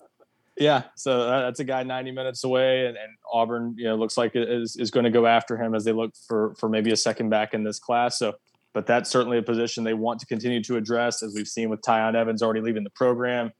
[0.58, 4.32] Yeah, so that's a guy 90 minutes away, and, and Auburn, you know, looks like
[4.34, 7.28] is is going to go after him as they look for for maybe a second
[7.28, 8.18] back in this class.
[8.18, 8.34] So,
[8.72, 11.82] but that's certainly a position they want to continue to address, as we've seen with
[11.82, 13.52] Tiyon Evans already leaving the program.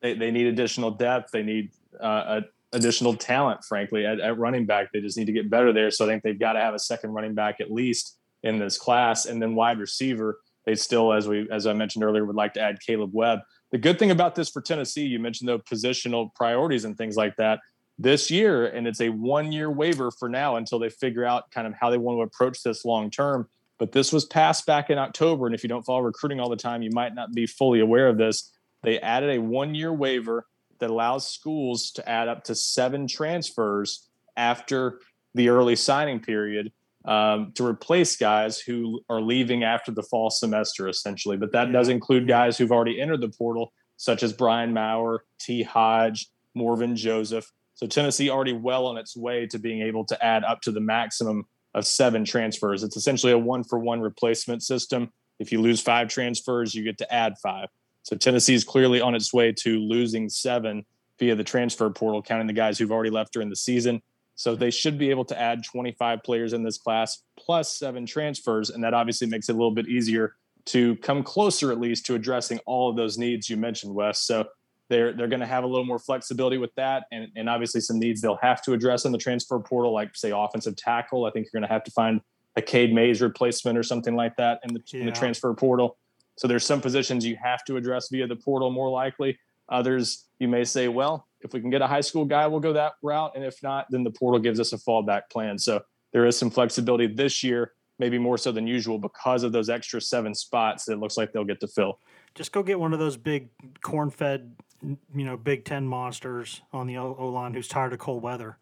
[0.00, 1.32] They, they need additional depth.
[1.32, 2.40] They need uh,
[2.72, 4.92] additional talent, frankly, at, at, running back.
[4.92, 5.90] They just need to get better there.
[5.90, 8.78] So I think they've got to have a second running back at least in this
[8.78, 10.40] class, and then wide receiver.
[10.64, 13.40] They still, as we as I mentioned earlier, would like to add Caleb Webb.
[13.70, 17.36] The good thing about this for Tennessee, you mentioned the positional priorities and things like
[17.36, 17.60] that
[17.98, 21.66] this year, and it's a one year waiver for now until they figure out kind
[21.66, 23.48] of how they want to approach this long term.
[23.78, 26.56] But this was passed back in October, and if you don't follow recruiting all the
[26.56, 28.52] time, you might not be fully aware of this.
[28.82, 30.46] They added a one year waiver
[30.78, 35.00] that allows schools to add up to seven transfers after
[35.34, 36.72] the early signing period
[37.08, 41.38] um, to replace guys who are leaving after the fall semester, essentially.
[41.38, 45.62] But that does include guys who've already entered the portal, such as Brian Maurer, T.
[45.62, 47.50] Hodge, Morvin Joseph.
[47.74, 50.80] So Tennessee already well on its way to being able to add up to the
[50.80, 51.44] maximum
[51.74, 52.82] of seven transfers.
[52.82, 55.10] It's essentially a one for one replacement system.
[55.38, 57.68] If you lose five transfers, you get to add five.
[58.02, 60.84] So Tennessee is clearly on its way to losing seven
[61.18, 64.02] via the transfer portal, counting the guys who've already left during the season.
[64.38, 68.70] So they should be able to add 25 players in this class plus seven transfers,
[68.70, 72.14] and that obviously makes it a little bit easier to come closer at least to
[72.14, 74.20] addressing all of those needs you mentioned, Wes.
[74.20, 74.46] So
[74.88, 77.98] they're they're going to have a little more flexibility with that, and and obviously some
[77.98, 81.24] needs they'll have to address in the transfer portal, like say offensive tackle.
[81.24, 82.20] I think you're going to have to find
[82.54, 85.00] a Cade Mays replacement or something like that in the, yeah.
[85.00, 85.96] in the transfer portal.
[86.36, 89.36] So there's some positions you have to address via the portal more likely.
[89.68, 92.72] Others you may say, well, if we can get a high school guy, we'll go
[92.72, 95.58] that route, and if not, then the portal gives us a fallback plan.
[95.58, 95.80] So
[96.12, 100.00] there is some flexibility this year, maybe more so than usual because of those extra
[100.00, 102.00] seven spots that looks like they'll get to fill.
[102.34, 103.48] Just go get one of those big
[103.82, 108.58] corn-fed, you know, Big Ten monsters on the O line who's tired of cold weather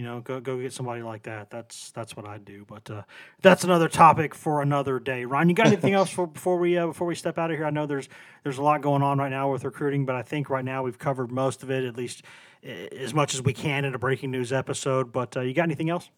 [0.00, 1.50] you know, go go get somebody like that.
[1.50, 2.64] That's that's what I'd do.
[2.66, 3.02] But uh,
[3.42, 5.26] that's another topic for another day.
[5.26, 7.66] Ryan, you got anything else for, before we uh, before we step out of here?
[7.66, 8.08] I know there's
[8.42, 10.98] there's a lot going on right now with recruiting, but I think right now we've
[10.98, 12.22] covered most of it, at least
[12.62, 15.12] as much as we can in a breaking news episode.
[15.12, 16.08] But uh, you got anything else?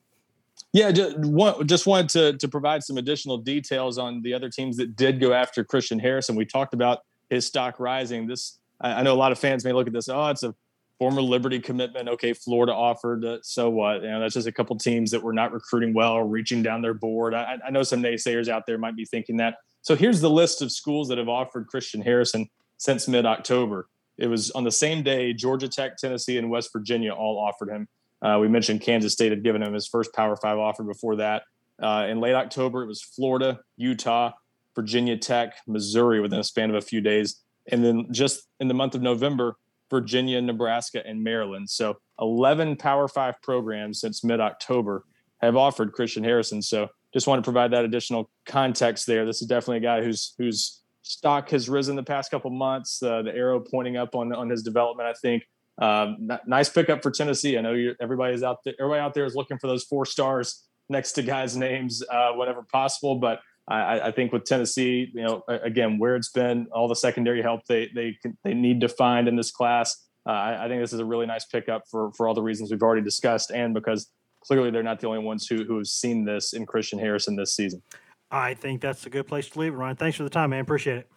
[0.72, 4.76] Yeah, just, want, just wanted to to provide some additional details on the other teams
[4.76, 6.36] that did go after Christian Harrison.
[6.36, 8.28] We talked about his stock rising.
[8.28, 10.08] This I, I know a lot of fans may look at this.
[10.08, 10.54] Oh, it's a
[11.02, 12.08] former Liberty commitment.
[12.08, 13.24] Okay, Florida offered.
[13.24, 14.02] Uh, so what?
[14.02, 16.80] You know, that's just a couple teams that were not recruiting well or reaching down
[16.80, 17.34] their board.
[17.34, 19.56] I, I know some naysayers out there might be thinking that.
[19.80, 23.88] So here's the list of schools that have offered Christian Harrison since mid October.
[24.16, 27.88] It was on the same day Georgia Tech, Tennessee, and West Virginia all offered him.
[28.24, 31.42] Uh, we mentioned Kansas State had given him his first Power Five offer before that.
[31.82, 34.30] Uh, in late October, it was Florida, Utah,
[34.76, 37.40] Virginia Tech, Missouri within a span of a few days.
[37.72, 39.56] And then just in the month of November,
[39.92, 41.68] Virginia, Nebraska, and Maryland.
[41.68, 45.04] So 11 Power Five programs since mid October
[45.42, 46.62] have offered Christian Harrison.
[46.62, 49.26] So just want to provide that additional context there.
[49.26, 53.02] This is definitely a guy whose whose stock has risen the past couple months.
[53.02, 55.44] Uh, the arrow pointing up on on his development, I think.
[55.78, 57.58] Um, nice pickup for Tennessee.
[57.58, 58.74] I know everybody's out there.
[58.80, 62.32] Everybody out there is looking for those four stars next to guys' names uh,
[62.72, 63.16] possible.
[63.16, 67.42] But I, I, think with Tennessee, you know, again, where it's been, all the secondary
[67.42, 70.08] help they they they need to find in this class.
[70.26, 72.70] Uh, I, I, think this is a really nice pickup for for all the reasons
[72.70, 76.24] we've already discussed, and because clearly they're not the only ones who who have seen
[76.24, 77.82] this in Christian Harrison this season.
[78.30, 79.96] I think that's a good place to leave it, Ryan.
[79.96, 80.60] Thanks for the time, man.
[80.60, 81.08] Appreciate it.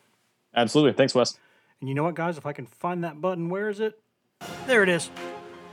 [0.56, 0.94] Absolutely.
[0.94, 1.38] Thanks, Wes.
[1.80, 2.38] And you know what, guys?
[2.38, 4.00] If I can find that button, where is it?
[4.68, 5.10] There it is.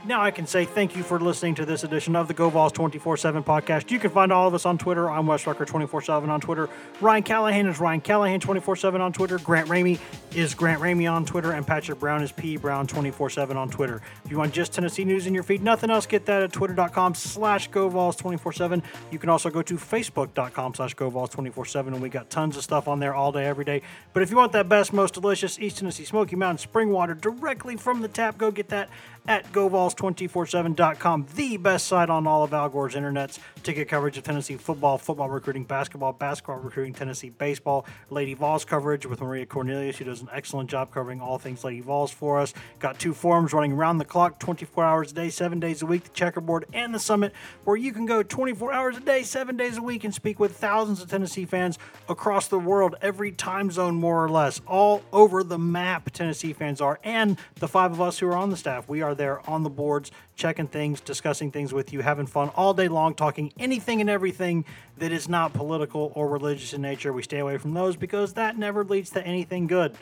[0.05, 2.73] Now I can say thank you for listening to this edition of the Go Vols
[2.73, 3.89] 24 7 podcast.
[3.89, 5.09] You can find all of us on Twitter.
[5.09, 6.67] I'm Wes Rucker 24 7 on Twitter.
[6.99, 9.37] Ryan Callahan is Ryan Callahan 24 7 on Twitter.
[9.39, 9.99] Grant Ramey
[10.35, 11.53] is Grant Ramey on Twitter.
[11.53, 14.01] And Patrick Brown is P Brown 24 7 on Twitter.
[14.25, 17.15] If you want just Tennessee news in your feed, nothing else, get that at twitter.com
[17.15, 18.83] slash GoVols 24 7.
[19.09, 21.93] You can also go to facebook.com slash GoVols 24 7.
[21.93, 23.81] And we got tons of stuff on there all day, every day.
[24.11, 27.77] But if you want that best, most delicious East Tennessee Smoky Mountain spring water directly
[27.77, 28.89] from the tap, go get that
[29.27, 33.39] at GoVols247.com, the best site on all of Al Gore's internets.
[33.63, 39.05] Ticket coverage of Tennessee football, football recruiting, basketball, basketball recruiting, Tennessee baseball, Lady Vols coverage
[39.05, 42.53] with Maria Cornelius, who does an excellent job covering all things Lady Vols for us.
[42.79, 46.03] Got two forums running around the clock, 24 hours a day, seven days a week,
[46.03, 47.31] the checkerboard and the summit,
[47.63, 50.57] where you can go 24 hours a day, seven days a week, and speak with
[50.57, 55.41] thousands of Tennessee fans across the world, every time zone more or less, all over
[55.41, 56.11] the map.
[56.11, 59.15] Tennessee fans are, and the five of us who are on the staff, we are
[59.15, 63.13] there on the boards, checking things, discussing things with you, having fun all day long,
[63.13, 64.65] talking anything and everything
[64.97, 67.13] that is not political or religious in nature.
[67.13, 69.95] We stay away from those because that never leads to anything good.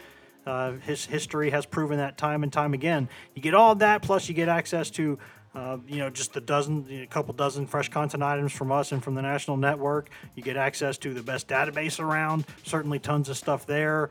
[0.46, 3.08] Uh, his history has proven that time and time again.
[3.36, 5.20] You get all that, plus you get access to,
[5.54, 9.04] uh, you know, just a dozen, a couple dozen fresh content items from us and
[9.04, 10.10] from the national network.
[10.36, 12.46] You get access to the best database around.
[12.64, 14.10] Certainly, tons of stuff there.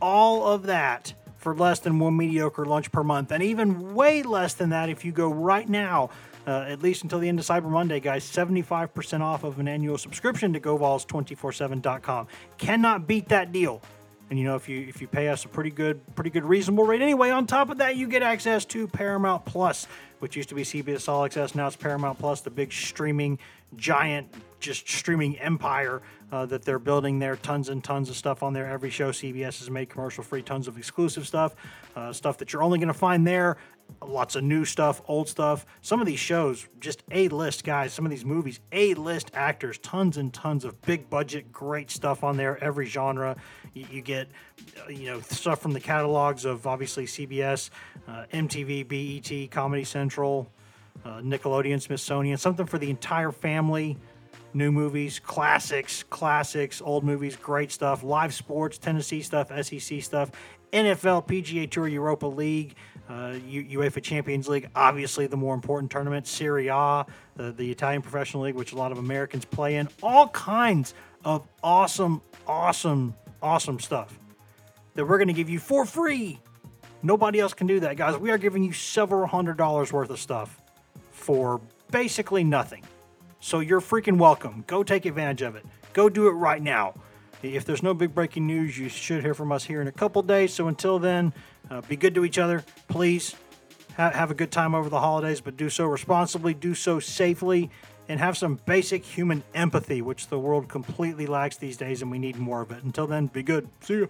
[0.00, 4.54] All of that for less than one mediocre lunch per month, and even way less
[4.54, 6.10] than that if you go right now.
[6.46, 9.96] Uh, at least until the end of Cyber Monday, guys, 75% off of an annual
[9.96, 12.26] subscription to GoVols247.com.
[12.58, 13.80] Cannot beat that deal.
[14.28, 16.84] And you know, if you if you pay us a pretty good, pretty good reasonable
[16.84, 19.86] rate anyway, on top of that, you get access to Paramount Plus,
[20.20, 23.38] which used to be CBS All Access, now it's Paramount Plus, the big streaming
[23.76, 26.00] giant, just streaming empire
[26.30, 27.36] uh, that they're building there.
[27.36, 28.66] Tons and tons of stuff on there.
[28.66, 31.54] Every show CBS has made commercial free, tons of exclusive stuff,
[31.94, 33.58] uh, stuff that you're only going to find there.
[34.04, 35.66] Lots of new stuff, old stuff.
[35.80, 37.92] Some of these shows, just A list guys.
[37.92, 39.78] Some of these movies, A list actors.
[39.78, 42.62] Tons and tons of big budget, great stuff on there.
[42.62, 43.36] Every genre.
[43.74, 44.28] You, you get,
[44.84, 47.70] uh, you know, stuff from the catalogs of obviously CBS,
[48.08, 50.50] uh, MTV, BET, Comedy Central,
[51.04, 52.36] uh, Nickelodeon, Smithsonian.
[52.36, 53.96] Something for the entire family
[54.54, 60.30] new movies, classics, classics, old movies, great stuff, live sports, Tennessee stuff, SEC stuff,
[60.72, 62.74] NFL, PGA Tour, Europa League,
[63.08, 67.04] uh, UEFA Champions League, obviously the more important tournament, Serie A,
[67.36, 70.94] the, the Italian Professional League, which a lot of Americans play in, all kinds
[71.24, 74.18] of awesome, awesome awesome stuff
[74.94, 76.38] that we're going to give you for free.
[77.02, 78.16] Nobody else can do that, guys.
[78.16, 80.60] We are giving you several hundred dollars worth of stuff
[81.10, 82.84] for basically nothing.
[83.40, 84.62] So you're freaking welcome.
[84.68, 85.66] Go take advantage of it.
[85.92, 86.94] Go do it right now.
[87.42, 90.22] If there's no big breaking news, you should hear from us here in a couple
[90.22, 90.54] days.
[90.54, 91.34] So until then,
[91.72, 92.64] uh, be good to each other.
[92.88, 93.34] Please
[93.96, 97.70] ha- have a good time over the holidays, but do so responsibly, do so safely,
[98.08, 102.18] and have some basic human empathy, which the world completely lacks these days, and we
[102.18, 102.82] need more of it.
[102.82, 103.68] Until then, be good.
[103.80, 104.08] See you.